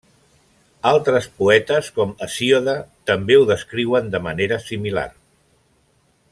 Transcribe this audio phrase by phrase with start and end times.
[0.91, 2.75] Altres poetes com Hesíode
[3.11, 5.09] també ho descriuen de manera similar.